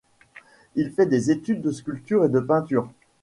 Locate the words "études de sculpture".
1.29-2.25